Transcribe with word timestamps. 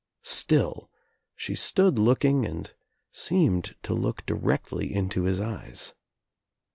Still 0.23 0.89
she 1.35 1.53
stood 1.53 1.99
looking 1.99 2.43
and 2.43 2.73
seemed 3.11 3.75
to 3.83 3.93
look 3.93 4.25
directly 4.25 4.91
into 4.91 5.25
his 5.25 5.39
eyes. 5.39 5.93